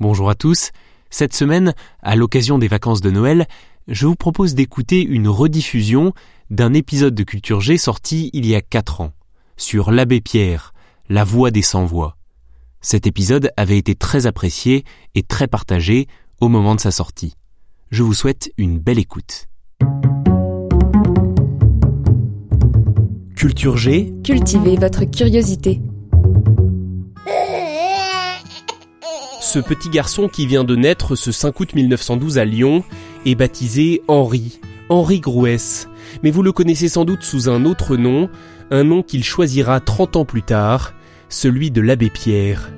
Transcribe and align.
Bonjour 0.00 0.30
à 0.30 0.34
tous. 0.34 0.70
Cette 1.10 1.34
semaine, 1.34 1.74
à 2.02 2.16
l'occasion 2.16 2.58
des 2.58 2.68
vacances 2.68 3.02
de 3.02 3.10
Noël, 3.10 3.46
je 3.86 4.06
vous 4.06 4.14
propose 4.14 4.54
d'écouter 4.54 5.02
une 5.02 5.28
rediffusion 5.28 6.14
d'un 6.48 6.72
épisode 6.72 7.14
de 7.14 7.22
Culture 7.22 7.60
G 7.60 7.76
sorti 7.76 8.30
il 8.32 8.46
y 8.46 8.54
a 8.54 8.62
4 8.62 9.02
ans, 9.02 9.12
sur 9.58 9.90
l'abbé 9.90 10.22
Pierre, 10.22 10.72
la 11.10 11.22
voix 11.22 11.50
des 11.50 11.60
sans-voix. 11.60 12.16
Cet 12.80 13.06
épisode 13.06 13.50
avait 13.58 13.76
été 13.76 13.94
très 13.94 14.24
apprécié 14.24 14.84
et 15.14 15.22
très 15.22 15.48
partagé 15.48 16.06
au 16.40 16.48
moment 16.48 16.74
de 16.74 16.80
sa 16.80 16.92
sortie. 16.92 17.36
Je 17.90 18.02
vous 18.02 18.14
souhaite 18.14 18.50
une 18.56 18.78
belle 18.78 18.98
écoute. 18.98 19.48
Culture 23.36 23.76
G, 23.76 24.14
Cultivez 24.24 24.76
votre 24.76 25.04
curiosité. 25.04 25.82
Ce 29.40 29.58
petit 29.58 29.88
garçon 29.88 30.28
qui 30.28 30.46
vient 30.46 30.64
de 30.64 30.76
naître 30.76 31.16
ce 31.16 31.32
5 31.32 31.58
août 31.58 31.74
1912 31.74 32.38
à 32.38 32.44
Lyon 32.44 32.84
est 33.24 33.34
baptisé 33.34 34.02
Henri, 34.06 34.60
Henri 34.90 35.20
Grouès. 35.20 35.88
Mais 36.22 36.30
vous 36.30 36.42
le 36.42 36.52
connaissez 36.52 36.88
sans 36.88 37.06
doute 37.06 37.22
sous 37.22 37.48
un 37.48 37.64
autre 37.64 37.96
nom, 37.96 38.28
un 38.70 38.84
nom 38.84 39.02
qu'il 39.02 39.24
choisira 39.24 39.80
30 39.80 40.16
ans 40.16 40.24
plus 40.26 40.42
tard, 40.42 40.92
celui 41.30 41.70
de 41.70 41.80
l'abbé 41.80 42.10
Pierre. 42.10 42.70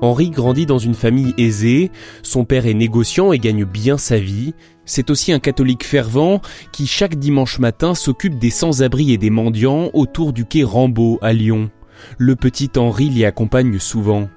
Henri 0.00 0.30
grandit 0.30 0.66
dans 0.66 0.78
une 0.78 0.94
famille 0.94 1.34
aisée, 1.36 1.90
son 2.22 2.44
père 2.44 2.66
est 2.66 2.74
négociant 2.74 3.32
et 3.32 3.38
gagne 3.38 3.64
bien 3.64 3.98
sa 3.98 4.18
vie. 4.18 4.54
C'est 4.84 5.10
aussi 5.10 5.32
un 5.32 5.40
catholique 5.40 5.84
fervent 5.84 6.42
qui 6.72 6.86
chaque 6.86 7.16
dimanche 7.16 7.58
matin 7.58 7.94
s'occupe 7.94 8.38
des 8.38 8.50
sans-abri 8.50 9.12
et 9.12 9.18
des 9.18 9.30
mendiants 9.30 9.90
autour 9.94 10.32
du 10.32 10.44
quai 10.44 10.62
Rambaud 10.62 11.18
à 11.22 11.32
Lyon. 11.32 11.70
Le 12.18 12.36
petit 12.36 12.70
Henri 12.76 13.08
l'y 13.08 13.24
accompagne 13.24 13.78
souvent. 13.78 14.28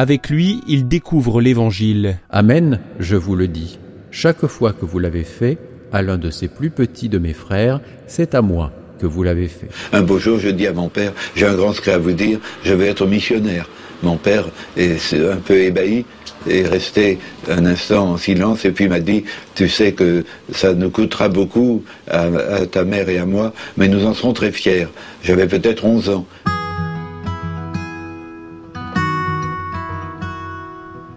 Avec 0.00 0.30
lui, 0.30 0.62
il 0.66 0.88
découvre 0.88 1.42
l'Évangile. 1.42 2.16
Amen, 2.30 2.80
je 3.00 3.16
vous 3.16 3.36
le 3.36 3.48
dis. 3.48 3.78
Chaque 4.10 4.46
fois 4.46 4.72
que 4.72 4.86
vous 4.86 4.98
l'avez 4.98 5.24
fait, 5.24 5.58
à 5.92 6.00
l'un 6.00 6.16
de 6.16 6.30
ces 6.30 6.48
plus 6.48 6.70
petits 6.70 7.10
de 7.10 7.18
mes 7.18 7.34
frères, 7.34 7.82
c'est 8.06 8.34
à 8.34 8.40
moi 8.40 8.72
que 8.98 9.06
vous 9.06 9.22
l'avez 9.22 9.46
fait. 9.46 9.68
Un 9.92 10.00
beau 10.00 10.18
jour, 10.18 10.38
je 10.38 10.48
dis 10.48 10.66
à 10.66 10.72
mon 10.72 10.88
père, 10.88 11.12
j'ai 11.36 11.44
un 11.44 11.54
grand 11.54 11.74
secret 11.74 11.92
à 11.92 11.98
vous 11.98 12.12
dire, 12.12 12.38
je 12.64 12.72
vais 12.72 12.86
être 12.86 13.06
missionnaire. 13.06 13.68
Mon 14.02 14.16
père 14.16 14.46
est 14.78 15.12
un 15.12 15.36
peu 15.36 15.58
ébahi, 15.58 16.06
est 16.48 16.66
resté 16.66 17.18
un 17.50 17.66
instant 17.66 18.12
en 18.12 18.16
silence 18.16 18.64
et 18.64 18.70
puis 18.70 18.88
m'a 18.88 19.00
dit, 19.00 19.24
tu 19.54 19.68
sais 19.68 19.92
que 19.92 20.24
ça 20.50 20.72
nous 20.72 20.88
coûtera 20.88 21.28
beaucoup 21.28 21.84
à, 22.08 22.22
à 22.22 22.64
ta 22.64 22.84
mère 22.84 23.10
et 23.10 23.18
à 23.18 23.26
moi, 23.26 23.52
mais 23.76 23.86
nous 23.86 24.06
en 24.06 24.14
serons 24.14 24.32
très 24.32 24.50
fiers. 24.50 24.88
J'avais 25.22 25.46
peut-être 25.46 25.84
11 25.84 26.08
ans. 26.08 26.26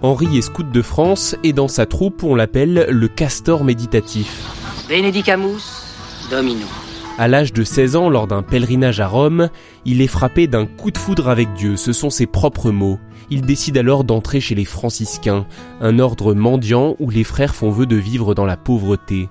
Henri 0.04 0.38
est 0.38 0.42
scout 0.42 0.70
de 0.70 0.82
France 0.82 1.38
et 1.46 1.54
dans 1.54 1.70
sa 1.70 1.86
troupe 1.86 2.24
on 2.24 2.36
l'appelle 2.36 2.88
le 2.90 3.08
castor 3.08 3.64
méditatif. 3.64 4.44
Benedicamus 4.90 5.64
Domino. 6.30 6.66
À 7.18 7.30
l'âge 7.30 7.54
de 7.54 7.64
16 7.64 7.96
ans, 7.96 8.10
lors 8.10 8.28
d'un 8.28 8.44
pèlerinage 8.44 9.00
à 9.00 9.08
Rome, 9.08 9.50
il 9.86 10.02
est 10.02 10.08
frappé 10.08 10.48
d'un 10.48 10.66
coup 10.66 10.92
de 10.92 10.98
foudre 10.98 11.30
avec 11.30 11.54
Dieu, 11.54 11.78
ce 11.78 11.94
sont 11.94 12.10
ses 12.10 12.26
propres 12.26 12.70
mots. 12.70 13.00
Il 13.30 13.44
décide 13.44 13.78
alors 13.78 14.04
d'entrer 14.04 14.42
chez 14.42 14.56
les 14.56 14.66
franciscains, 14.66 15.46
un 15.80 16.00
ordre 16.00 16.34
mendiant 16.34 16.98
où 17.00 17.10
les 17.10 17.24
frères 17.24 17.56
font 17.56 17.70
vœu 17.70 17.86
de 17.86 17.96
vivre 17.96 18.36
dans 18.36 18.46
la 18.46 18.58
pauvreté. 18.58 19.30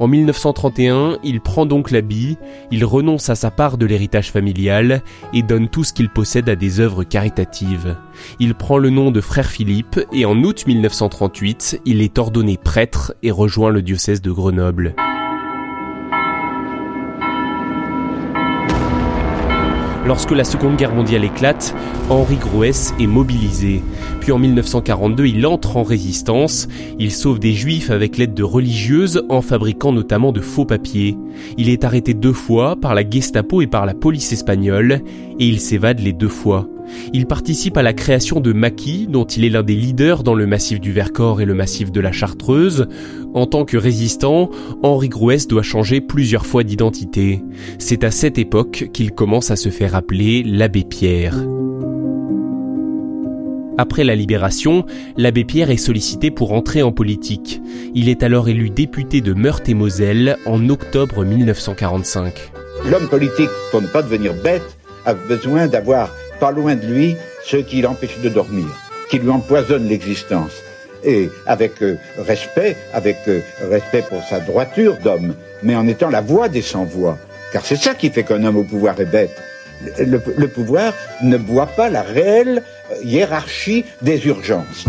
En 0.00 0.08
1931, 0.08 1.18
il 1.22 1.42
prend 1.42 1.66
donc 1.66 1.90
l'habit, 1.90 2.38
il 2.70 2.86
renonce 2.86 3.28
à 3.28 3.34
sa 3.34 3.50
part 3.50 3.76
de 3.76 3.84
l'héritage 3.84 4.32
familial 4.32 5.02
et 5.34 5.42
donne 5.42 5.68
tout 5.68 5.84
ce 5.84 5.92
qu'il 5.92 6.08
possède 6.08 6.48
à 6.48 6.56
des 6.56 6.80
œuvres 6.80 7.04
caritatives. 7.04 7.96
Il 8.38 8.54
prend 8.54 8.78
le 8.78 8.88
nom 8.88 9.10
de 9.10 9.20
frère 9.20 9.50
Philippe 9.50 10.00
et 10.10 10.24
en 10.24 10.42
août 10.42 10.64
1938, 10.66 11.82
il 11.84 12.00
est 12.00 12.18
ordonné 12.18 12.56
prêtre 12.56 13.12
et 13.22 13.30
rejoint 13.30 13.68
le 13.68 13.82
diocèse 13.82 14.22
de 14.22 14.32
Grenoble. 14.32 14.94
Lorsque 20.10 20.32
la 20.32 20.42
Seconde 20.42 20.74
Guerre 20.74 20.92
mondiale 20.92 21.22
éclate, 21.22 21.72
Henri 22.08 22.34
Grouès 22.34 22.92
est 22.98 23.06
mobilisé. 23.06 23.80
Puis 24.18 24.32
en 24.32 24.40
1942, 24.40 25.26
il 25.26 25.46
entre 25.46 25.76
en 25.76 25.84
résistance. 25.84 26.66
Il 26.98 27.12
sauve 27.12 27.38
des 27.38 27.52
juifs 27.52 27.92
avec 27.92 28.18
l'aide 28.18 28.34
de 28.34 28.42
religieuses 28.42 29.22
en 29.28 29.40
fabriquant 29.40 29.92
notamment 29.92 30.32
de 30.32 30.40
faux 30.40 30.64
papiers. 30.64 31.16
Il 31.58 31.68
est 31.68 31.84
arrêté 31.84 32.12
deux 32.12 32.32
fois 32.32 32.74
par 32.74 32.96
la 32.96 33.08
Gestapo 33.08 33.62
et 33.62 33.68
par 33.68 33.86
la 33.86 33.94
police 33.94 34.32
espagnole 34.32 35.00
et 35.38 35.46
il 35.46 35.60
s'évade 35.60 36.00
les 36.00 36.12
deux 36.12 36.26
fois. 36.26 36.66
Il 37.12 37.26
participe 37.26 37.76
à 37.76 37.82
la 37.82 37.92
création 37.92 38.40
de 38.40 38.52
Maquis, 38.52 39.06
dont 39.08 39.24
il 39.24 39.44
est 39.44 39.50
l'un 39.50 39.62
des 39.62 39.74
leaders 39.74 40.22
dans 40.22 40.34
le 40.34 40.46
massif 40.46 40.80
du 40.80 40.92
Vercors 40.92 41.40
et 41.40 41.44
le 41.44 41.54
massif 41.54 41.90
de 41.90 42.00
la 42.00 42.12
Chartreuse. 42.12 42.86
En 43.34 43.46
tant 43.46 43.64
que 43.64 43.76
résistant, 43.76 44.50
Henri 44.82 45.08
Grouès 45.08 45.46
doit 45.46 45.62
changer 45.62 46.00
plusieurs 46.00 46.46
fois 46.46 46.64
d'identité. 46.64 47.42
C'est 47.78 48.04
à 48.04 48.10
cette 48.10 48.38
époque 48.38 48.90
qu'il 48.92 49.12
commence 49.12 49.50
à 49.50 49.56
se 49.56 49.68
faire 49.68 49.94
appeler 49.94 50.42
l'abbé 50.42 50.84
Pierre. 50.84 51.36
Après 53.78 54.04
la 54.04 54.14
libération, 54.14 54.84
l'abbé 55.16 55.44
Pierre 55.44 55.70
est 55.70 55.78
sollicité 55.78 56.30
pour 56.30 56.52
entrer 56.52 56.82
en 56.82 56.92
politique. 56.92 57.62
Il 57.94 58.10
est 58.10 58.22
alors 58.22 58.50
élu 58.50 58.68
député 58.68 59.22
de 59.22 59.32
Meurthe-et-Moselle 59.32 60.36
en 60.44 60.68
octobre 60.68 61.24
1945. 61.24 62.34
L'homme 62.90 63.08
politique, 63.08 63.48
pour 63.70 63.80
ne 63.80 63.86
pas 63.86 64.02
devenir 64.02 64.34
bête, 64.34 64.76
a 65.06 65.14
besoin 65.14 65.66
d'avoir 65.66 66.10
pas 66.40 66.50
loin 66.50 66.74
de 66.74 66.86
lui 66.86 67.16
ceux 67.44 67.62
qui 67.62 67.82
l'empêchent 67.82 68.20
de 68.22 68.28
dormir, 68.28 68.66
qui 69.10 69.18
lui 69.18 69.30
empoisonnent 69.30 69.86
l'existence. 69.86 70.52
Et 71.04 71.30
avec 71.46 71.82
euh, 71.82 71.96
respect, 72.18 72.76
avec 72.92 73.16
euh, 73.28 73.40
respect 73.70 74.04
pour 74.08 74.22
sa 74.24 74.40
droiture 74.40 74.96
d'homme, 74.98 75.34
mais 75.62 75.76
en 75.76 75.86
étant 75.86 76.10
la 76.10 76.20
voix 76.20 76.48
des 76.48 76.62
sans-voix. 76.62 77.16
Car 77.52 77.64
c'est 77.64 77.76
ça 77.76 77.94
qui 77.94 78.10
fait 78.10 78.24
qu'un 78.24 78.44
homme 78.44 78.56
au 78.56 78.64
pouvoir 78.64 79.00
est 79.00 79.06
bête. 79.06 79.36
Le, 79.98 80.46
pouvoir 80.48 80.92
ne 81.22 81.38
voit 81.38 81.66
pas 81.66 81.88
la 81.88 82.02
réelle 82.02 82.62
euh, 82.90 82.96
hiérarchie 83.02 83.84
des 84.02 84.26
urgences. 84.26 84.86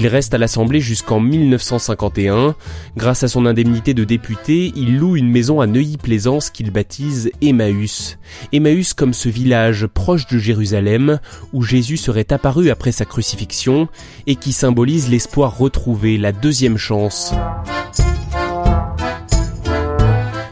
Il 0.00 0.06
reste 0.06 0.32
à 0.32 0.38
l'Assemblée 0.38 0.80
jusqu'en 0.80 1.20
1951. 1.20 2.54
Grâce 2.96 3.22
à 3.22 3.28
son 3.28 3.44
indemnité 3.44 3.92
de 3.92 4.04
député, 4.04 4.72
il 4.74 4.96
loue 4.96 5.14
une 5.14 5.28
maison 5.28 5.60
à 5.60 5.66
Neuilly-Plaisance 5.66 6.48
qu'il 6.48 6.70
baptise 6.70 7.30
Emmaüs. 7.42 8.16
Emmaüs 8.54 8.94
comme 8.94 9.12
ce 9.12 9.28
village 9.28 9.86
proche 9.86 10.26
de 10.26 10.38
Jérusalem 10.38 11.20
où 11.52 11.60
Jésus 11.60 11.98
serait 11.98 12.32
apparu 12.32 12.70
après 12.70 12.92
sa 12.92 13.04
crucifixion 13.04 13.88
et 14.26 14.36
qui 14.36 14.54
symbolise 14.54 15.10
l'espoir 15.10 15.58
retrouvé, 15.58 16.16
la 16.16 16.32
deuxième 16.32 16.78
chance. 16.78 17.34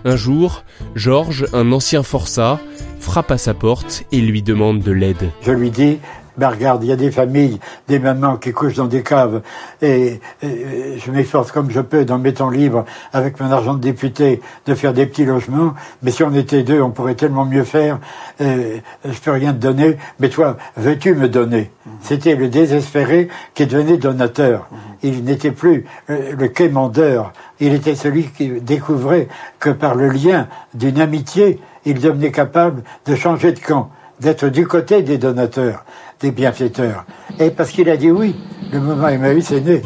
Un 0.05 0.17
jour, 0.17 0.63
Georges, 0.95 1.47
un 1.55 1.73
ancien 1.73 2.03
forçat, 2.03 2.61
frappe 3.01 3.31
à 3.31 3.39
sa 3.39 3.55
porte 3.55 4.05
et 4.13 4.21
lui 4.21 4.43
demande 4.43 4.81
de 4.81 4.93
l'aide. 4.93 5.31
Je 5.41 5.53
lui 5.53 5.71
dis, 5.71 5.97
ben 6.39 6.49
regarde, 6.49 6.83
il 6.85 6.89
y 6.89 6.93
a 6.93 6.97
des 6.97 7.11
familles, 7.11 7.61
des 7.89 7.99
mamans 7.99 8.37
qui 8.37 8.53
couchent 8.53 8.77
dans 8.77 8.87
des 8.87 9.03
caves, 9.03 9.43
et, 9.83 10.21
et 10.43 10.99
je 10.99 11.11
m'efforce 11.11 11.53
comme 11.53 11.71
je 11.71 11.81
peux, 11.81 12.05
dans 12.05 12.19
mes 12.19 12.33
temps 12.33 12.51
libres, 12.51 12.85
avec 13.13 13.39
mon 13.41 13.51
argent 13.51 13.75
de 13.75 13.81
député, 13.81 14.41
de 14.67 14.75
faire 14.75 14.95
des 14.95 15.07
petits 15.07 15.25
logements, 15.25 15.75
mais 16.03 16.11
si 16.11 16.23
on 16.23 16.33
était 16.33 16.63
deux, 16.63 16.81
on 16.81 16.91
pourrait 16.91 17.17
tellement 17.17 17.45
mieux 17.45 17.65
faire, 17.65 17.99
et 18.41 18.83
je 19.05 19.21
peux 19.21 19.33
rien 19.33 19.53
te 19.53 19.59
donner, 19.59 19.99
mais 20.21 20.29
toi, 20.29 20.57
veux-tu 20.77 21.15
me 21.15 21.29
donner? 21.29 21.71
C'était 22.01 22.37
le 22.37 22.49
désespéré 22.49 23.29
qui 23.55 23.67
devenait 23.67 23.97
donateur. 23.97 24.69
Il 25.03 25.25
n'était 25.25 25.51
plus 25.51 25.87
euh, 26.11 26.33
le 26.39 26.49
quémandeur, 26.49 27.33
il 27.61 27.75
était 27.75 27.95
celui 27.95 28.25
qui 28.25 28.49
découvrait 28.61 29.29
que 29.59 29.71
par 29.71 29.95
le 29.95 30.09
lien 30.09 30.49
d'une 30.75 31.01
amitié, 31.01 31.61
il 31.85 32.01
devenait 32.01 32.33
capable 32.33 32.83
de 33.07 33.15
changer 33.15 33.53
de 33.53 33.61
camp 33.61 33.91
d'être 34.21 34.49
du 34.49 34.67
côté 34.67 35.03
des 35.03 35.17
donateurs, 35.17 35.85
des 36.21 36.31
bienfaiteurs. 36.31 37.05
Et 37.39 37.51
parce 37.51 37.71
qu'il 37.71 37.89
a 37.89 37.97
dit 37.97 38.11
oui, 38.11 38.35
le 38.73 38.81
mouvement 38.81 39.09
Emmaüs 39.09 39.51
est 39.53 39.61
né. 39.61 39.83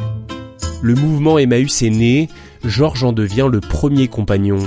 Le 0.82 0.94
mouvement 0.94 1.38
Emmaüs 1.38 1.82
est 1.82 1.90
né, 1.90 2.28
Georges 2.64 3.04
en 3.04 3.12
devient 3.12 3.48
le 3.50 3.60
premier 3.60 4.08
compagnon. 4.08 4.58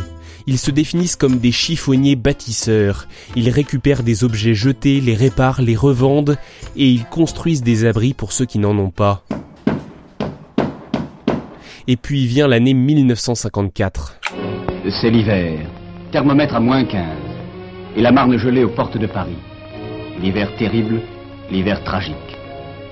Ils 0.48 0.60
se 0.60 0.70
définissent 0.70 1.16
comme 1.16 1.40
des 1.40 1.52
chiffonniers 1.52 2.16
bâtisseurs. 2.16 3.08
Ils 3.36 3.50
récupèrent 3.50 4.04
des 4.04 4.24
objets 4.24 4.54
jetés, 4.54 5.02
les 5.02 5.16
réparent, 5.16 5.62
les 5.62 5.76
revendent 5.76 6.38
et 6.76 6.88
ils 6.88 7.06
construisent 7.06 7.64
des 7.64 7.86
abris 7.86 8.14
pour 8.14 8.32
ceux 8.32 8.46
qui 8.46 8.60
n'en 8.60 8.78
ont 8.78 8.92
pas. 8.92 9.24
Et 11.88 11.98
puis 11.98 12.28
vient 12.28 12.48
l'année 12.48 12.74
1954. 12.74 14.20
C'est 15.02 15.10
l'hiver. 15.10 15.68
Thermomètre 16.12 16.56
à 16.56 16.60
moins 16.60 16.86
15. 16.86 17.02
Et 17.98 18.02
la 18.02 18.12
marne 18.12 18.38
gelée 18.38 18.64
aux 18.64 18.70
portes 18.70 18.98
de 18.98 19.08
Paris. 19.08 19.38
L'hiver 20.22 20.56
terrible, 20.58 21.02
l'hiver 21.52 21.84
tragique. 21.84 22.16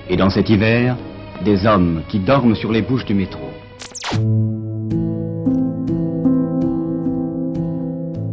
Et 0.08 0.16
dans 0.16 0.30
cet 0.30 0.48
hiver, 0.50 0.96
des 1.44 1.66
hommes 1.66 2.02
qui 2.08 2.18
dorment 2.18 2.54
sur 2.54 2.72
les 2.72 2.82
bouches 2.82 3.04
du 3.04 3.14
métro. 3.14 3.40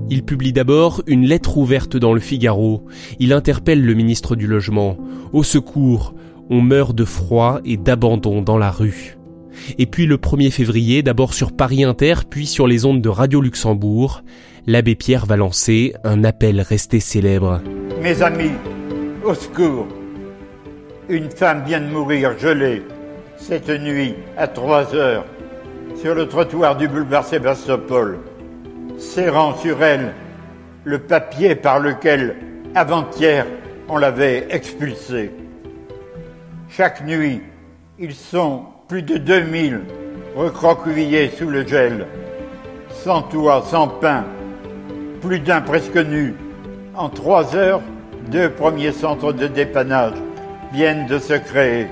Il 0.10 0.24
publie 0.24 0.54
d'abord 0.54 1.02
une 1.08 1.26
lettre 1.26 1.58
ouverte 1.58 1.96
dans 1.96 2.14
le 2.14 2.20
Figaro. 2.20 2.86
Il 3.20 3.34
interpelle 3.34 3.84
le 3.84 3.94
ministre 3.94 4.36
du 4.36 4.46
Logement. 4.46 4.98
Au 5.32 5.44
secours, 5.44 6.14
on 6.50 6.62
meurt 6.62 6.94
de 6.94 7.06
froid 7.06 7.62
et 7.64 7.78
d'abandon 7.78 8.42
dans 8.42 8.58
la 8.58 8.72
rue. 8.72 9.18
Et 9.78 9.86
puis 9.86 10.06
le 10.06 10.18
1er 10.18 10.52
février, 10.52 11.02
d'abord 11.02 11.34
sur 11.34 11.54
Paris 11.56 11.84
Inter, 11.84 12.16
puis 12.30 12.46
sur 12.46 12.68
les 12.68 12.86
ondes 12.86 13.02
de 13.02 13.10
Radio 13.10 13.42
Luxembourg, 13.42 14.22
l'abbé 14.68 14.96
Pierre 14.96 15.26
va 15.26 15.38
lancer 15.38 15.94
un 16.04 16.24
appel 16.24 16.62
resté 16.62 17.00
célèbre. 17.00 17.62
Mes 18.02 18.22
amis, 18.22 18.52
au 19.24 19.34
secours 19.34 19.88
Une 21.10 21.32
femme 21.32 21.64
vient 21.66 21.82
de 21.82 21.88
mourir 21.88 22.38
gelée 22.38 22.84
cette 23.38 23.70
nuit 23.70 24.16
à 24.38 24.48
3 24.48 24.96
heures 24.96 25.26
sur 25.96 26.14
le 26.14 26.28
trottoir 26.28 26.78
du 26.78 26.88
boulevard 26.88 27.26
Sébastopol 27.26 28.20
serrant 29.02 29.56
sur 29.58 29.84
elle 29.84 30.14
le 30.84 31.00
papier 31.00 31.56
par 31.56 31.80
lequel, 31.80 32.36
avant-hier, 32.76 33.46
on 33.90 33.98
l'avait 33.98 34.48
expulsé. 34.50 35.32
Chaque 36.70 37.06
nuit, 37.06 37.42
ils 38.00 38.16
sont 38.16 38.66
plus 38.88 39.02
de 39.02 39.18
2000 39.18 39.82
recroquevillés 40.36 41.30
sous 41.30 41.50
le 41.50 41.66
gel, 41.66 42.08
sans 42.90 43.24
toit, 43.24 43.64
sans 43.70 43.88
pain, 43.88 44.24
plus 45.20 45.40
d'un 45.40 45.62
presque 45.62 45.98
nu. 45.98 46.36
En 46.96 47.10
trois 47.10 47.56
heures, 47.56 47.82
deux 48.30 48.50
premiers 48.50 48.92
centres 48.92 49.34
de 49.34 49.48
dépannage 49.48 50.14
viennent 50.72 51.08
de 51.08 51.20
se 51.20 51.34
créer. 51.34 51.88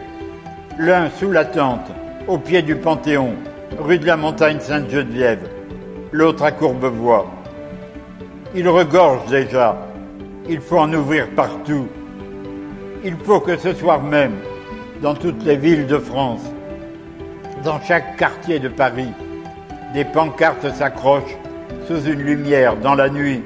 L'un 0.77 1.09
sous 1.09 1.31
la 1.31 1.45
tente, 1.45 1.91
au 2.27 2.37
pied 2.37 2.61
du 2.61 2.75
Panthéon, 2.75 3.33
rue 3.79 3.99
de 3.99 4.05
la 4.05 4.17
Montagne 4.17 4.59
Sainte-Geneviève 4.59 5.47
l'autre 6.11 6.43
à 6.43 6.51
Courbevoie. 6.51 7.29
Il 8.55 8.67
regorge 8.67 9.29
déjà. 9.29 9.77
Il 10.47 10.61
faut 10.61 10.79
en 10.79 10.91
ouvrir 10.93 11.27
partout. 11.35 11.87
Il 13.03 13.15
faut 13.23 13.39
que 13.39 13.57
ce 13.57 13.73
soir 13.73 14.01
même, 14.01 14.35
dans 15.01 15.13
toutes 15.13 15.43
les 15.43 15.55
villes 15.55 15.87
de 15.87 15.97
France, 15.97 16.41
dans 17.63 17.79
chaque 17.81 18.17
quartier 18.17 18.59
de 18.59 18.69
Paris, 18.69 19.11
des 19.93 20.05
pancartes 20.05 20.73
s'accrochent 20.73 21.37
sous 21.87 22.03
une 22.05 22.21
lumière 22.21 22.75
dans 22.77 22.95
la 22.95 23.09
nuit, 23.09 23.43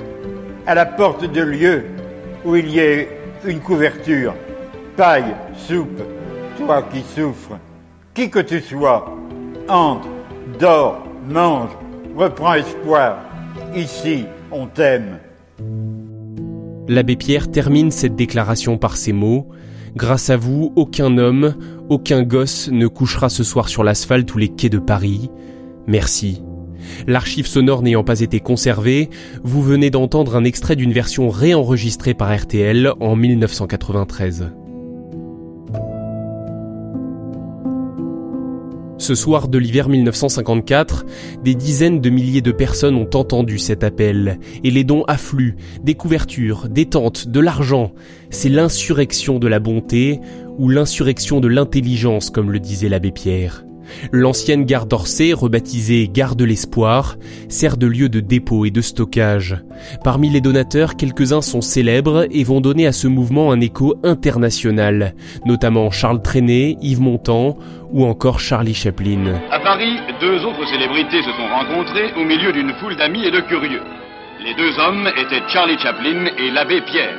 à 0.65 0.75
la 0.75 0.86
porte 0.86 1.25
de 1.25 1.41
lieux 1.41 1.86
où 2.45 2.56
il 2.56 2.69
y 2.69 2.79
ait 2.79 3.09
une 3.45 3.59
couverture. 3.59 4.33
Paille, 4.95 5.35
soupe, 5.55 6.03
toi 6.55 6.83
qui 6.83 7.01
souffres, 7.01 7.57
qui 8.13 8.29
que 8.29 8.39
tu 8.39 8.61
sois, 8.61 9.17
entre, 9.67 10.07
dors, 10.59 11.03
mange, 11.27 11.71
reprends 12.15 12.53
espoir. 12.53 13.17
Ici, 13.75 14.25
on 14.51 14.67
t'aime. 14.67 15.17
L'abbé 16.87 17.15
Pierre 17.15 17.49
termine 17.49 17.89
cette 17.89 18.15
déclaration 18.15 18.77
par 18.77 18.95
ces 18.95 19.13
mots. 19.13 19.49
Grâce 19.95 20.29
à 20.29 20.37
vous, 20.37 20.71
aucun 20.75 21.17
homme, 21.17 21.55
aucun 21.89 22.21
gosse 22.21 22.69
ne 22.71 22.85
couchera 22.85 23.29
ce 23.29 23.43
soir 23.43 23.69
sur 23.69 23.83
l'asphalte 23.83 24.33
ou 24.35 24.37
les 24.37 24.49
quais 24.49 24.69
de 24.69 24.79
Paris. 24.79 25.31
Merci. 25.87 26.43
L'archive 27.07 27.47
sonore 27.47 27.81
n'ayant 27.81 28.03
pas 28.03 28.19
été 28.19 28.39
conservée, 28.39 29.09
vous 29.43 29.63
venez 29.63 29.89
d'entendre 29.89 30.35
un 30.35 30.43
extrait 30.43 30.75
d'une 30.75 30.93
version 30.93 31.29
réenregistrée 31.29 32.13
par 32.13 32.35
RTL 32.35 32.93
en 32.99 33.15
1993. 33.15 34.51
Ce 39.03 39.15
soir 39.15 39.50
de 39.50 39.57
l'hiver 39.57 39.89
1954, 39.89 41.05
des 41.44 41.55
dizaines 41.55 42.00
de 42.00 42.09
milliers 42.09 42.41
de 42.41 42.53
personnes 42.53 42.95
ont 42.95 43.09
entendu 43.15 43.59
cet 43.59 43.83
appel, 43.83 44.39
et 44.63 44.71
les 44.71 44.85
dons 44.85 45.03
affluent, 45.09 45.57
des 45.83 45.94
couvertures, 45.94 46.69
des 46.69 46.85
tentes, 46.85 47.27
de 47.27 47.41
l'argent. 47.41 47.91
C'est 48.29 48.47
l'insurrection 48.47 49.39
de 49.39 49.50
la 49.50 49.59
bonté, 49.59 50.21
ou 50.57 50.69
l'insurrection 50.69 51.41
de 51.41 51.50
l'intelligence, 51.50 52.29
comme 52.29 52.50
le 52.50 52.61
disait 52.61 52.88
l'abbé 52.88 53.11
Pierre. 53.11 53.65
L'ancienne 54.12 54.65
gare 54.65 54.85
d'Orsay, 54.85 55.33
rebaptisée 55.33 56.09
Gare 56.12 56.35
de 56.35 56.45
l'Espoir, 56.45 57.15
sert 57.50 57.77
de 57.77 57.88
lieu 57.88 58.09
de 58.09 58.19
dépôt 58.19 58.65
et 58.65 58.71
de 58.71 58.81
stockage. 58.81 59.57
Parmi 60.03 60.30
les 60.30 60.41
donateurs, 60.41 60.95
quelques-uns 60.95 61.41
sont 61.41 61.62
célèbres 61.62 62.27
et 62.31 62.44
vont 62.44 62.62
donner 62.62 62.88
à 62.88 62.91
ce 62.91 63.07
mouvement 63.07 63.51
un 63.51 63.59
écho 63.62 63.95
international, 64.03 65.15
notamment 65.45 65.91
Charles 65.91 66.21
Trenet, 66.21 66.77
Yves 66.81 67.01
Montand 67.01 67.57
ou 67.91 68.06
encore 68.06 68.39
Charlie 68.39 68.74
Chaplin. 68.74 69.39
À 69.51 69.59
Paris, 69.59 70.00
deux 70.19 70.44
autres 70.45 70.68
célébrités 70.68 71.21
se 71.21 71.31
sont 71.31 71.47
rencontrées 71.47 72.13
au 72.18 72.25
milieu 72.25 72.51
d'une 72.51 72.74
foule 72.79 72.95
d'amis 72.95 73.25
et 73.25 73.31
de 73.31 73.41
curieux. 73.41 73.83
Les 74.44 74.53
deux 74.56 74.77
hommes 74.79 75.07
étaient 75.18 75.44
Charlie 75.47 75.77
Chaplin 75.79 76.25
et 76.38 76.51
l'abbé 76.51 76.81
Pierre. 76.81 77.18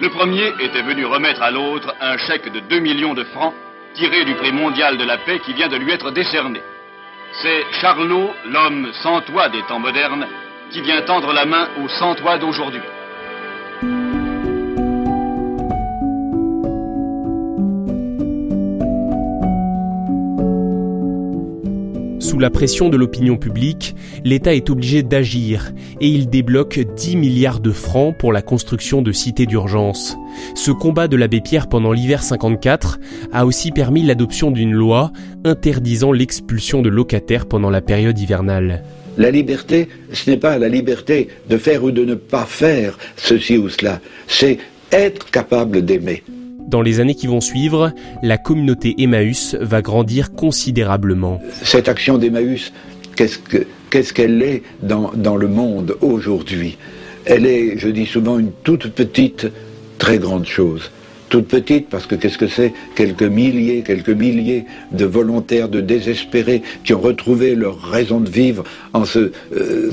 Le 0.00 0.08
premier 0.08 0.48
était 0.60 0.82
venu 0.82 1.04
remettre 1.04 1.42
à 1.42 1.50
l'autre 1.50 1.94
un 2.00 2.16
chèque 2.16 2.50
de 2.52 2.60
2 2.70 2.80
millions 2.80 3.14
de 3.14 3.24
francs 3.24 3.52
tiré 3.94 4.24
du 4.24 4.34
prix 4.34 4.52
mondial 4.52 4.96
de 4.96 5.04
la 5.04 5.18
paix 5.18 5.40
qui 5.40 5.52
vient 5.52 5.68
de 5.68 5.76
lui 5.76 5.92
être 5.92 6.10
décerné. 6.10 6.60
C'est 7.42 7.64
Charlot, 7.80 8.30
l'homme 8.46 8.90
sans 9.02 9.20
toit 9.20 9.48
des 9.48 9.62
temps 9.62 9.78
modernes, 9.78 10.26
qui 10.70 10.80
vient 10.80 11.02
tendre 11.02 11.32
la 11.32 11.44
main 11.44 11.68
au 11.82 11.88
sans 11.88 12.14
toit 12.14 12.38
d'aujourd'hui. 12.38 12.80
La 22.40 22.50
pression 22.50 22.88
de 22.88 22.96
l'opinion 22.96 23.36
publique, 23.36 23.94
l'État 24.24 24.54
est 24.54 24.70
obligé 24.70 25.02
d'agir 25.02 25.72
et 26.00 26.08
il 26.08 26.28
débloque 26.28 26.80
10 26.96 27.16
milliards 27.16 27.60
de 27.60 27.70
francs 27.70 28.16
pour 28.18 28.32
la 28.32 28.42
construction 28.42 29.02
de 29.02 29.12
cités 29.12 29.46
d'urgence. 29.46 30.16
Ce 30.54 30.70
combat 30.70 31.06
de 31.06 31.16
l'abbé 31.16 31.40
Pierre 31.40 31.68
pendant 31.68 31.92
l'hiver 31.92 32.22
54 32.22 32.98
a 33.32 33.46
aussi 33.46 33.70
permis 33.70 34.02
l'adoption 34.02 34.50
d'une 34.50 34.72
loi 34.72 35.12
interdisant 35.44 36.12
l'expulsion 36.12 36.82
de 36.82 36.88
locataires 36.88 37.46
pendant 37.46 37.70
la 37.70 37.82
période 37.82 38.18
hivernale. 38.18 38.82
La 39.18 39.30
liberté, 39.30 39.88
ce 40.12 40.30
n'est 40.30 40.36
pas 40.36 40.58
la 40.58 40.68
liberté 40.68 41.28
de 41.48 41.58
faire 41.58 41.84
ou 41.84 41.90
de 41.90 42.04
ne 42.04 42.14
pas 42.14 42.46
faire 42.46 42.98
ceci 43.16 43.58
ou 43.58 43.68
cela, 43.68 44.00
c'est 44.26 44.58
être 44.92 45.30
capable 45.30 45.84
d'aimer. 45.84 46.22
Dans 46.70 46.82
les 46.82 47.00
années 47.00 47.16
qui 47.16 47.26
vont 47.26 47.40
suivre, 47.40 47.92
la 48.22 48.38
communauté 48.38 48.94
Emmaüs 48.98 49.56
va 49.60 49.82
grandir 49.82 50.32
considérablement. 50.32 51.40
Cette 51.64 51.88
action 51.88 52.16
d'Emmaüs, 52.16 52.72
qu'est-ce 53.16 54.12
qu'elle 54.12 54.40
est 54.40 54.62
dans, 54.80 55.36
le 55.36 55.48
monde 55.48 55.96
aujourd'hui? 56.00 56.78
Elle 57.24 57.44
est, 57.44 57.76
je 57.76 57.88
dis 57.88 58.06
souvent, 58.06 58.38
une 58.38 58.52
toute 58.62 58.86
petite, 58.92 59.48
très 59.98 60.18
grande 60.18 60.46
chose 60.46 60.92
toute 61.30 61.48
petite, 61.48 61.88
parce 61.88 62.06
que 62.06 62.14
qu'est-ce 62.16 62.36
que 62.36 62.48
c'est 62.48 62.74
Quelques 62.94 63.22
milliers, 63.22 63.82
quelques 63.82 64.10
milliers 64.10 64.66
de 64.92 65.06
volontaires, 65.06 65.68
de 65.68 65.80
désespérés, 65.80 66.62
qui 66.84 66.92
ont 66.92 67.00
retrouvé 67.00 67.54
leur 67.54 67.80
raison 67.80 68.20
de 68.20 68.28
vivre 68.28 68.64
en 68.92 69.04
se, 69.06 69.32
euh, 69.56 69.90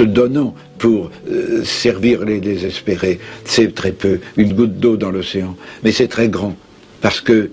donnant 0.00 0.54
pour 0.78 1.10
euh, 1.30 1.62
servir 1.64 2.24
les 2.24 2.40
désespérés. 2.40 3.18
C'est 3.44 3.74
très 3.74 3.92
peu, 3.92 4.20
une 4.36 4.54
goutte 4.54 4.78
d'eau 4.78 4.96
dans 4.96 5.10
l'océan, 5.10 5.56
mais 5.82 5.92
c'est 5.92 6.08
très 6.08 6.28
grand, 6.28 6.56
parce 7.02 7.20
que 7.20 7.50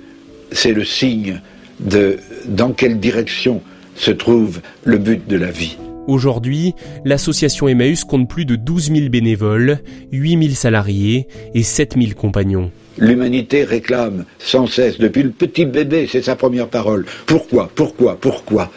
c'est 0.51 0.73
le 0.73 0.85
signe 0.85 1.41
de 1.79 2.17
dans 2.45 2.71
quelle 2.71 2.99
direction 2.99 3.61
se 3.95 4.11
trouve 4.11 4.61
le 4.83 4.97
but 4.97 5.27
de 5.27 5.37
la 5.37 5.51
vie. 5.51 5.77
Aujourd'hui, 6.11 6.75
l'association 7.05 7.69
Emmaüs 7.69 8.03
compte 8.03 8.27
plus 8.27 8.43
de 8.43 8.57
12 8.57 8.91
000 8.93 9.09
bénévoles, 9.09 9.79
8 10.11 10.43
000 10.43 10.55
salariés 10.55 11.29
et 11.53 11.63
7 11.63 11.95
000 11.97 12.15
compagnons. 12.17 12.69
L'humanité 12.97 13.63
réclame 13.63 14.25
sans 14.37 14.67
cesse, 14.67 14.99
depuis 14.99 15.23
le 15.23 15.29
petit 15.29 15.63
bébé, 15.63 16.09
c'est 16.11 16.21
sa 16.21 16.35
première 16.35 16.67
parole. 16.67 17.05
Pourquoi 17.27 17.71
Pourquoi 17.73 18.17
Pourquoi? 18.19 18.69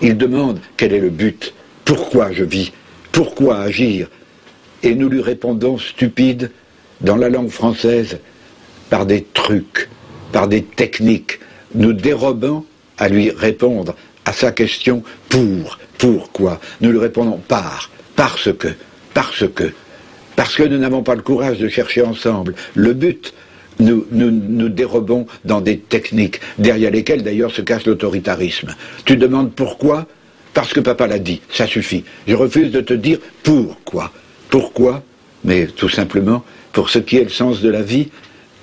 Il 0.00 0.16
demande 0.16 0.58
quel 0.78 0.94
est 0.94 1.00
le 1.00 1.10
but 1.10 1.52
Pourquoi 1.84 2.32
je 2.32 2.44
vis? 2.44 2.72
Pourquoi 3.12 3.60
agir? 3.60 4.08
Et 4.82 4.94
nous 4.94 5.10
lui 5.10 5.20
répondons 5.20 5.76
stupide, 5.76 6.50
dans 7.02 7.16
la 7.16 7.28
langue 7.28 7.50
française, 7.50 8.20
par 8.88 9.04
des 9.04 9.26
trucs, 9.34 9.90
par 10.32 10.48
des 10.48 10.62
techniques. 10.62 11.40
Nous 11.74 11.92
dérobons 11.92 12.64
à 12.96 13.10
lui 13.10 13.28
répondre 13.28 13.94
à 14.24 14.32
sa 14.32 14.52
question 14.52 15.02
pour, 15.28 15.78
pourquoi. 15.98 16.60
Nous 16.80 16.90
lui 16.90 16.98
répondons 16.98 17.40
par, 17.48 17.90
Parce 18.16 18.52
que, 18.52 18.68
parce 19.14 19.44
que, 19.54 19.72
parce 20.36 20.54
que 20.54 20.62
nous 20.62 20.78
n'avons 20.78 21.02
pas 21.02 21.14
le 21.14 21.22
courage 21.22 21.58
de 21.58 21.68
chercher 21.68 22.02
ensemble 22.02 22.54
le 22.74 22.92
but, 22.92 23.34
nous, 23.78 24.06
nous, 24.12 24.30
nous, 24.30 24.68
dérobons 24.68 25.26
dans 25.44 25.60
des 25.60 25.78
techniques, 25.78 26.40
derrière 26.58 26.90
lesquelles 26.90 27.22
d'ailleurs 27.22 27.50
se 27.50 27.62
cache 27.62 27.86
l'autoritarisme. 27.86 28.74
Tu 29.04 29.16
demandes 29.16 29.52
pourquoi 29.52 30.06
Parce 30.52 30.72
que 30.72 30.80
papa 30.80 31.06
l'a 31.06 31.18
dit, 31.18 31.40
ça 31.50 31.66
suffit. 31.66 32.04
Je 32.26 32.34
refuse 32.34 32.70
de 32.70 32.80
te 32.80 32.94
dire 32.94 33.18
pourquoi. 33.42 34.12
Pourquoi 34.50 35.02
Mais 35.44 35.66
tout 35.66 35.88
simplement, 35.88 36.44
pour 36.72 36.90
ce 36.90 36.98
qui 36.98 37.16
est 37.16 37.24
le 37.24 37.30
sens 37.30 37.60
de 37.60 37.70
la 37.70 37.82
vie, 37.82 38.08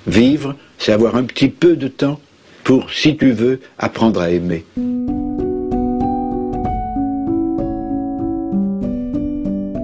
vivre, 0.06 0.54
c'est 0.78 0.92
avoir 0.92 1.16
un 1.16 1.24
petit 1.24 1.48
peu 1.48 1.76
de 1.76 1.88
temps 1.88 2.20
pour, 2.64 2.92
si 2.92 3.16
tu 3.16 3.32
veux, 3.32 3.60
apprendre 3.78 4.20
à 4.20 4.30
aimer. 4.30 4.64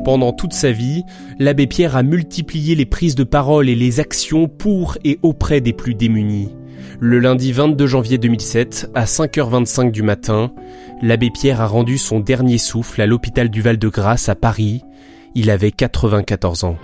Pendant 0.04 0.34
toute 0.34 0.52
sa 0.52 0.70
vie, 0.70 1.02
l'abbé 1.38 1.66
Pierre 1.66 1.96
a 1.96 2.02
multiplié 2.02 2.75
les 2.75 2.84
prises 2.84 3.14
de 3.14 3.25
parole 3.25 3.70
et 3.70 3.75
les 3.75 4.00
actions 4.00 4.49
pour 4.49 4.99
et 5.02 5.18
auprès 5.23 5.62
des 5.62 5.73
plus 5.73 5.94
démunis. 5.94 6.50
Le 7.00 7.18
lundi 7.18 7.52
22 7.52 7.87
janvier 7.87 8.18
2007, 8.18 8.90
à 8.94 9.06
5h25 9.06 9.90
du 9.90 10.02
matin, 10.02 10.52
l'abbé 11.00 11.30
Pierre 11.30 11.62
a 11.62 11.66
rendu 11.66 11.96
son 11.96 12.20
dernier 12.20 12.58
souffle 12.58 13.00
à 13.00 13.06
l'hôpital 13.06 13.49
du 13.49 13.62
Val-de-Grâce 13.62 14.28
à 14.28 14.34
Paris. 14.34 14.82
Il 15.34 15.49
avait 15.49 15.73
94 15.73 16.64
ans. 16.64 16.76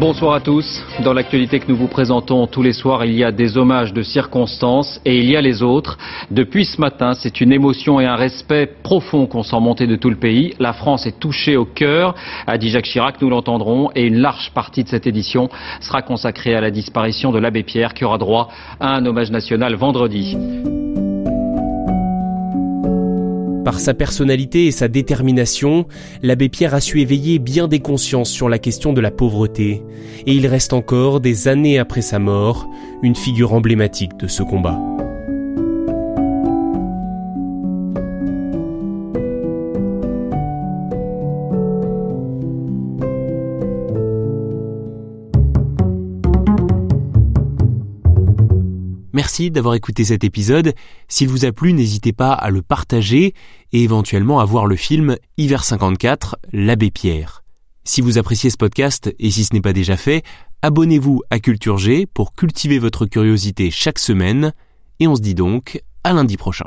Bonsoir 0.00 0.34
à 0.34 0.40
tous. 0.40 0.84
Dans 1.04 1.12
l'actualité 1.12 1.60
que 1.60 1.68
nous 1.68 1.76
vous 1.76 1.86
présentons 1.86 2.48
tous 2.48 2.62
les 2.62 2.72
soirs, 2.72 3.04
il 3.04 3.14
y 3.14 3.22
a 3.22 3.30
des 3.30 3.56
hommages 3.56 3.92
de 3.92 4.02
circonstances 4.02 5.00
et 5.04 5.18
il 5.18 5.30
y 5.30 5.36
a 5.36 5.40
les 5.40 5.62
autres. 5.62 5.98
Depuis 6.32 6.64
ce 6.64 6.80
matin, 6.80 7.14
c'est 7.14 7.40
une 7.40 7.52
émotion 7.52 8.00
et 8.00 8.04
un 8.04 8.16
respect 8.16 8.66
profond 8.82 9.26
qu'on 9.26 9.44
sent 9.44 9.60
monter 9.60 9.86
de 9.86 9.94
tout 9.94 10.10
le 10.10 10.16
pays. 10.16 10.54
La 10.58 10.72
France 10.72 11.06
est 11.06 11.20
touchée 11.20 11.56
au 11.56 11.64
cœur, 11.64 12.16
a 12.48 12.58
dit 12.58 12.70
Jacques 12.70 12.86
Chirac, 12.86 13.22
nous 13.22 13.30
l'entendrons, 13.30 13.90
et 13.94 14.04
une 14.04 14.18
large 14.18 14.50
partie 14.52 14.82
de 14.82 14.88
cette 14.88 15.06
édition 15.06 15.48
sera 15.80 16.02
consacrée 16.02 16.56
à 16.56 16.60
la 16.60 16.72
disparition 16.72 17.30
de 17.30 17.38
l'abbé 17.38 17.62
Pierre 17.62 17.94
qui 17.94 18.04
aura 18.04 18.18
droit 18.18 18.48
à 18.80 18.96
un 18.96 19.06
hommage 19.06 19.30
national 19.30 19.74
vendredi. 19.74 20.36
Par 23.64 23.80
sa 23.80 23.94
personnalité 23.94 24.66
et 24.66 24.70
sa 24.70 24.88
détermination, 24.88 25.86
l'abbé 26.22 26.50
Pierre 26.50 26.74
a 26.74 26.80
su 26.80 27.00
éveiller 27.00 27.38
bien 27.38 27.66
des 27.66 27.80
consciences 27.80 28.30
sur 28.30 28.50
la 28.50 28.58
question 28.58 28.92
de 28.92 29.00
la 29.00 29.10
pauvreté, 29.10 29.82
et 30.26 30.34
il 30.34 30.46
reste 30.46 30.74
encore, 30.74 31.20
des 31.20 31.48
années 31.48 31.78
après 31.78 32.02
sa 32.02 32.18
mort, 32.18 32.68
une 33.02 33.14
figure 33.16 33.54
emblématique 33.54 34.16
de 34.18 34.28
ce 34.28 34.42
combat. 34.42 34.93
Merci 49.34 49.50
d'avoir 49.50 49.74
écouté 49.74 50.04
cet 50.04 50.22
épisode. 50.22 50.74
S'il 51.08 51.26
vous 51.26 51.44
a 51.44 51.50
plu, 51.50 51.72
n'hésitez 51.72 52.12
pas 52.12 52.32
à 52.32 52.50
le 52.50 52.62
partager 52.62 53.34
et 53.72 53.82
éventuellement 53.82 54.38
à 54.38 54.44
voir 54.44 54.66
le 54.66 54.76
film 54.76 55.16
Hiver 55.38 55.64
54, 55.64 56.36
l'abbé 56.52 56.92
Pierre. 56.92 57.42
Si 57.82 58.00
vous 58.00 58.16
appréciez 58.16 58.48
ce 58.48 58.56
podcast 58.56 59.12
et 59.18 59.32
si 59.32 59.42
ce 59.42 59.52
n'est 59.52 59.60
pas 59.60 59.72
déjà 59.72 59.96
fait, 59.96 60.22
abonnez-vous 60.62 61.22
à 61.30 61.40
Culture 61.40 61.78
G 61.78 62.06
pour 62.06 62.32
cultiver 62.34 62.78
votre 62.78 63.06
curiosité 63.06 63.72
chaque 63.72 63.98
semaine 63.98 64.52
et 65.00 65.08
on 65.08 65.16
se 65.16 65.20
dit 65.20 65.34
donc 65.34 65.82
à 66.04 66.12
lundi 66.12 66.36
prochain. 66.36 66.66